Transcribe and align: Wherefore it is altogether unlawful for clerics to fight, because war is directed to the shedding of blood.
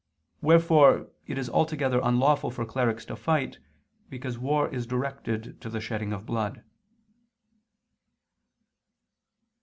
Wherefore 0.41 1.11
it 1.27 1.37
is 1.37 1.47
altogether 1.47 2.01
unlawful 2.03 2.49
for 2.49 2.65
clerics 2.65 3.05
to 3.05 3.15
fight, 3.15 3.59
because 4.09 4.39
war 4.39 4.67
is 4.69 4.87
directed 4.87 5.61
to 5.61 5.69
the 5.69 5.79
shedding 5.79 6.11
of 6.11 6.25
blood. 6.25 6.63